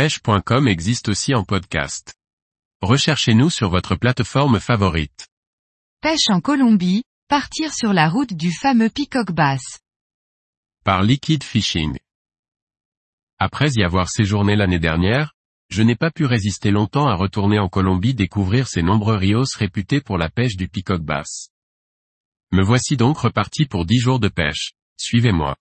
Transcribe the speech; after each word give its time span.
pêche.com 0.00 0.66
existe 0.66 1.10
aussi 1.10 1.34
en 1.34 1.44
podcast. 1.44 2.14
Recherchez-nous 2.80 3.50
sur 3.50 3.68
votre 3.68 3.96
plateforme 3.96 4.58
favorite. 4.58 5.28
Pêche 6.00 6.30
en 6.30 6.40
Colombie, 6.40 7.02
partir 7.28 7.74
sur 7.74 7.92
la 7.92 8.08
route 8.08 8.32
du 8.32 8.50
fameux 8.50 8.88
Peacock 8.88 9.30
Bass. 9.30 9.60
Par 10.84 11.02
Liquid 11.02 11.44
Fishing. 11.44 11.98
Après 13.38 13.68
y 13.72 13.84
avoir 13.84 14.08
séjourné 14.08 14.56
l'année 14.56 14.78
dernière, 14.78 15.34
je 15.68 15.82
n'ai 15.82 15.96
pas 15.96 16.10
pu 16.10 16.24
résister 16.24 16.70
longtemps 16.70 17.06
à 17.06 17.14
retourner 17.14 17.58
en 17.58 17.68
Colombie 17.68 18.14
découvrir 18.14 18.68
ces 18.68 18.80
nombreux 18.80 19.16
rios 19.16 19.44
réputés 19.58 20.00
pour 20.00 20.16
la 20.16 20.30
pêche 20.30 20.56
du 20.56 20.66
Peacock 20.66 21.02
Bass. 21.02 21.50
Me 22.52 22.62
voici 22.62 22.96
donc 22.96 23.18
reparti 23.18 23.66
pour 23.66 23.84
10 23.84 23.98
jours 23.98 24.18
de 24.18 24.28
pêche. 24.28 24.72
Suivez-moi. 24.96 25.56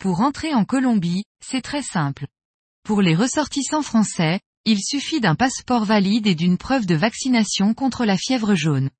Pour 0.00 0.20
entrer 0.20 0.52
en 0.52 0.64
Colombie, 0.64 1.22
c'est 1.40 1.62
très 1.62 1.82
simple. 1.82 2.26
Pour 2.86 3.02
les 3.02 3.16
ressortissants 3.16 3.82
français, 3.82 4.38
il 4.64 4.78
suffit 4.80 5.18
d'un 5.18 5.34
passeport 5.34 5.84
valide 5.84 6.28
et 6.28 6.36
d'une 6.36 6.56
preuve 6.56 6.86
de 6.86 6.94
vaccination 6.94 7.74
contre 7.74 8.04
la 8.04 8.16
fièvre 8.16 8.54
jaune. 8.54 8.90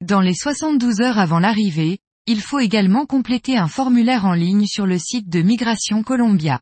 Dans 0.00 0.20
les 0.20 0.34
72 0.34 1.00
heures 1.00 1.20
avant 1.20 1.38
l'arrivée, 1.38 2.00
il 2.26 2.40
faut 2.40 2.58
également 2.58 3.06
compléter 3.06 3.56
un 3.56 3.68
formulaire 3.68 4.24
en 4.24 4.32
ligne 4.32 4.66
sur 4.66 4.86
le 4.86 4.98
site 4.98 5.28
de 5.28 5.40
Migration 5.40 6.02
Colombia. 6.02 6.60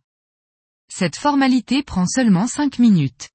Cette 0.93 1.17
formalité 1.17 1.83
prend 1.83 2.05
seulement 2.05 2.47
5 2.47 2.79
minutes. 2.79 3.31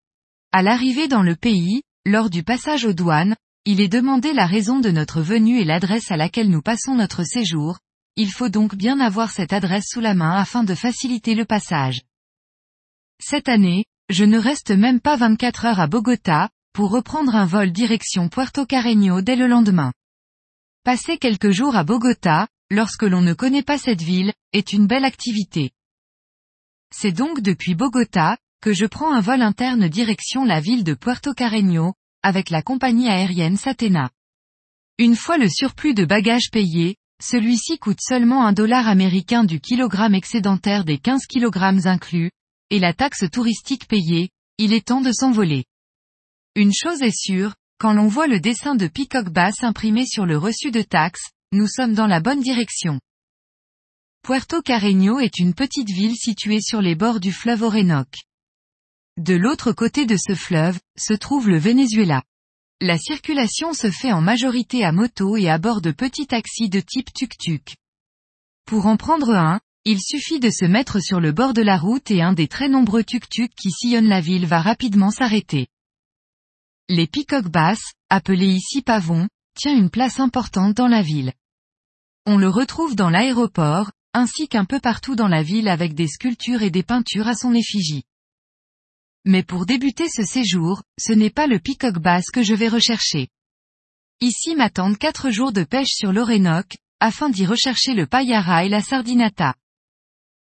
À 0.51 0.61
l'arrivée 0.61 1.07
dans 1.07 1.23
le 1.23 1.35
pays, 1.35 1.81
lors 2.05 2.29
du 2.29 2.43
passage 2.43 2.85
aux 2.85 2.93
douanes, 2.93 3.35
il 3.65 3.81
est 3.81 3.87
demandé 3.87 4.33
la 4.33 4.45
raison 4.45 4.79
de 4.79 4.91
notre 4.91 5.21
venue 5.21 5.59
et 5.59 5.65
l'adresse 5.65 6.11
à 6.11 6.15
laquelle 6.15 6.51
nous 6.51 6.61
passons 6.61 6.93
notre 6.93 7.23
séjour, 7.23 7.79
il 8.17 8.29
faut 8.29 8.49
donc 8.49 8.75
bien 8.75 8.99
avoir 8.99 9.31
cette 9.31 9.51
adresse 9.51 9.87
sous 9.87 9.99
la 9.99 10.13
main 10.13 10.35
afin 10.35 10.63
de 10.63 10.75
faciliter 10.75 11.33
le 11.33 11.45
passage. 11.45 12.01
Cette 13.29 13.47
année, 13.47 13.85
je 14.09 14.25
ne 14.25 14.39
reste 14.39 14.71
même 14.71 14.99
pas 14.99 15.15
24 15.15 15.65
heures 15.65 15.79
à 15.79 15.85
Bogota, 15.85 16.49
pour 16.73 16.89
reprendre 16.89 17.35
un 17.35 17.45
vol 17.45 17.71
direction 17.71 18.27
Puerto 18.27 18.65
Carreño 18.65 19.21
dès 19.21 19.35
le 19.35 19.45
lendemain. 19.45 19.93
Passer 20.83 21.19
quelques 21.19 21.51
jours 21.51 21.75
à 21.75 21.83
Bogota, 21.83 22.47
lorsque 22.71 23.03
l'on 23.03 23.21
ne 23.21 23.35
connaît 23.35 23.61
pas 23.61 23.77
cette 23.77 24.01
ville, 24.01 24.33
est 24.51 24.73
une 24.73 24.87
belle 24.87 25.05
activité. 25.05 25.69
C'est 26.91 27.11
donc 27.11 27.41
depuis 27.41 27.75
Bogota, 27.75 28.35
que 28.63 28.73
je 28.73 28.87
prends 28.87 29.13
un 29.13 29.21
vol 29.21 29.43
interne 29.43 29.87
direction 29.89 30.43
la 30.43 30.59
ville 30.59 30.83
de 30.83 30.95
Puerto 30.95 31.35
Carreño, 31.35 31.93
avec 32.23 32.49
la 32.49 32.63
compagnie 32.63 33.09
aérienne 33.09 33.57
Satena. 33.57 34.09
Une 34.97 35.15
fois 35.15 35.37
le 35.37 35.49
surplus 35.49 35.93
de 35.93 36.03
bagages 36.03 36.49
payé, 36.51 36.95
celui-ci 37.21 37.77
coûte 37.77 38.01
seulement 38.01 38.43
un 38.43 38.53
dollar 38.53 38.87
américain 38.87 39.43
du 39.43 39.59
kilogramme 39.59 40.15
excédentaire 40.15 40.83
des 40.83 40.97
15 40.97 41.27
kg 41.27 41.85
inclus, 41.85 42.31
et 42.69 42.79
la 42.79 42.93
taxe 42.93 43.29
touristique 43.31 43.87
payée, 43.87 44.29
il 44.57 44.73
est 44.73 44.87
temps 44.87 45.01
de 45.01 45.11
s'envoler. 45.11 45.65
Une 46.55 46.73
chose 46.73 47.01
est 47.01 47.17
sûre, 47.17 47.55
quand 47.79 47.93
l'on 47.93 48.07
voit 48.07 48.27
le 48.27 48.39
dessin 48.39 48.75
de 48.75 48.87
Peacock 48.87 49.29
Bass 49.29 49.63
imprimé 49.63 50.05
sur 50.05 50.25
le 50.25 50.37
reçu 50.37 50.71
de 50.71 50.81
taxe, 50.81 51.29
nous 51.51 51.67
sommes 51.67 51.93
dans 51.93 52.07
la 52.07 52.19
bonne 52.19 52.41
direction. 52.41 52.99
Puerto 54.21 54.61
Carreño 54.61 55.19
est 55.19 55.39
une 55.39 55.53
petite 55.53 55.89
ville 55.89 56.15
située 56.15 56.61
sur 56.61 56.81
les 56.81 56.95
bords 56.95 57.19
du 57.19 57.31
fleuve 57.31 57.63
Orénoque. 57.63 58.17
De 59.17 59.33
l'autre 59.33 59.71
côté 59.71 60.05
de 60.05 60.17
ce 60.17 60.35
fleuve, 60.35 60.79
se 60.97 61.13
trouve 61.13 61.49
le 61.49 61.57
Venezuela. 61.57 62.23
La 62.81 62.97
circulation 62.97 63.73
se 63.73 63.89
fait 63.89 64.11
en 64.11 64.21
majorité 64.21 64.85
à 64.85 64.91
moto 64.91 65.35
et 65.35 65.49
à 65.49 65.57
bord 65.57 65.81
de 65.81 65.91
petits 65.91 66.27
taxis 66.27 66.69
de 66.69 66.79
type 66.79 67.11
tuk-tuk. 67.13 67.75
Pour 68.65 68.85
en 68.85 68.97
prendre 68.97 69.31
un, 69.31 69.59
il 69.85 69.99
suffit 70.01 70.39
de 70.39 70.49
se 70.49 70.65
mettre 70.65 70.99
sur 70.99 71.19
le 71.19 71.31
bord 71.31 71.53
de 71.53 71.61
la 71.61 71.77
route 71.77 72.11
et 72.11 72.21
un 72.21 72.33
des 72.33 72.47
très 72.47 72.69
nombreux 72.69 73.03
tuk-tuk 73.03 73.51
qui 73.55 73.71
sillonnent 73.71 74.09
la 74.09 74.21
ville 74.21 74.45
va 74.45 74.61
rapidement 74.61 75.09
s'arrêter. 75.09 75.67
Les 76.89 77.07
Peacock 77.07 77.47
Bass, 77.49 77.79
appelés 78.09 78.49
ici 78.49 78.81
pavons, 78.81 79.27
tient 79.55 79.75
une 79.75 79.89
place 79.89 80.19
importante 80.19 80.75
dans 80.75 80.87
la 80.87 81.01
ville. 81.01 81.33
On 82.25 82.37
le 82.37 82.49
retrouve 82.49 82.95
dans 82.95 83.09
l'aéroport, 83.09 83.91
ainsi 84.13 84.47
qu'un 84.47 84.65
peu 84.65 84.79
partout 84.79 85.15
dans 85.15 85.27
la 85.27 85.43
ville 85.43 85.67
avec 85.67 85.93
des 85.93 86.07
sculptures 86.07 86.61
et 86.61 86.71
des 86.71 86.83
peintures 86.83 87.27
à 87.27 87.35
son 87.35 87.53
effigie. 87.53 88.03
Mais 89.25 89.43
pour 89.43 89.65
débuter 89.65 90.09
ce 90.09 90.23
séjour, 90.23 90.83
ce 90.99 91.13
n'est 91.13 91.29
pas 91.29 91.47
le 91.47 91.59
Peacock 91.59 91.99
Bass 91.99 92.25
que 92.31 92.43
je 92.43 92.53
vais 92.53 92.69
rechercher. 92.69 93.29
Ici 94.21 94.55
m'attendent 94.55 94.97
quatre 94.97 95.29
jours 95.29 95.51
de 95.51 95.63
pêche 95.63 95.93
sur 95.93 96.11
l'Orénoque, 96.11 96.77
afin 96.99 97.29
d'y 97.29 97.45
rechercher 97.45 97.93
le 97.93 98.05
payara 98.05 98.65
et 98.65 98.69
la 98.69 98.81
sardinata. 98.81 99.55